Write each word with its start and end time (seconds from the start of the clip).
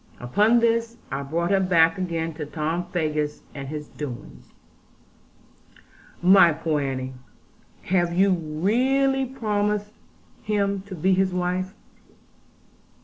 Upon 0.19 0.61
this 0.61 0.97
I 1.11 1.21
brought 1.21 1.51
her 1.51 1.59
back 1.59 1.99
again 1.99 2.33
to 2.33 2.45
Tom 2.47 2.85
Faggus 2.91 3.41
and 3.53 3.67
his 3.67 3.87
doings. 3.87 4.51
'My 6.23 6.53
poor 6.53 6.81
Annie, 6.81 7.13
have 7.83 8.11
you 8.11 8.31
really 8.33 9.25
promised 9.27 9.91
him 10.41 10.81
to 10.87 10.95
be 10.95 11.13
his 11.13 11.35
wife?' 11.35 11.75